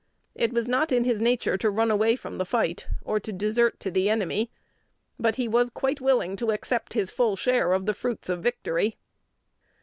It 0.33 0.51
was 0.51 0.67
not 0.67 0.91
in 0.91 1.03
his 1.03 1.21
nature 1.21 1.59
to 1.59 1.69
run 1.69 1.91
away 1.91 2.15
from 2.15 2.39
the 2.39 2.43
fight, 2.45 2.87
or 3.03 3.19
to 3.19 3.31
desert 3.31 3.79
to 3.81 3.91
the 3.91 4.09
enemy; 4.09 4.49
but 5.19 5.35
he 5.35 5.47
was 5.47 5.69
quite 5.69 6.01
willing 6.01 6.35
to 6.37 6.49
accept 6.51 6.93
his 6.93 7.11
full 7.11 7.35
share 7.35 7.71
of 7.71 7.85
the 7.85 7.93
fruits 7.93 8.27
of 8.27 8.41
victory. 8.41 8.97